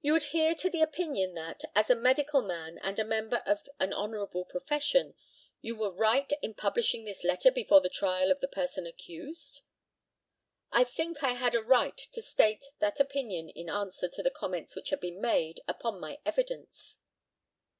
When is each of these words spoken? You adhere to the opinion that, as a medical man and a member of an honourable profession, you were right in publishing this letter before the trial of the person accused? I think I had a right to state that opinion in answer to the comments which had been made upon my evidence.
You 0.00 0.14
adhere 0.14 0.54
to 0.54 0.70
the 0.70 0.80
opinion 0.80 1.34
that, 1.34 1.64
as 1.74 1.90
a 1.90 1.96
medical 1.96 2.40
man 2.40 2.78
and 2.84 2.96
a 3.00 3.04
member 3.04 3.38
of 3.38 3.68
an 3.80 3.92
honourable 3.92 4.44
profession, 4.44 5.16
you 5.60 5.74
were 5.74 5.90
right 5.90 6.32
in 6.40 6.54
publishing 6.54 7.02
this 7.04 7.24
letter 7.24 7.50
before 7.50 7.80
the 7.80 7.88
trial 7.88 8.30
of 8.30 8.38
the 8.38 8.46
person 8.46 8.86
accused? 8.86 9.62
I 10.70 10.84
think 10.84 11.24
I 11.24 11.32
had 11.32 11.56
a 11.56 11.64
right 11.64 11.96
to 11.96 12.22
state 12.22 12.64
that 12.78 13.00
opinion 13.00 13.48
in 13.48 13.68
answer 13.68 14.06
to 14.10 14.22
the 14.22 14.30
comments 14.30 14.76
which 14.76 14.90
had 14.90 15.00
been 15.00 15.20
made 15.20 15.58
upon 15.66 15.98
my 15.98 16.20
evidence. 16.24 16.98